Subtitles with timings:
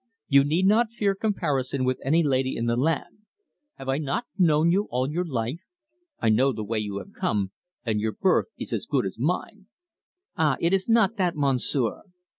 [0.27, 3.19] You need not fear comparison with any lady in the land.
[3.75, 5.59] Have I not known you all your life?
[6.19, 7.51] I know the way you have come,
[7.85, 9.67] and your birth is as good as mine."
[10.35, 12.01] "Ah, it is not that, Monsieur!"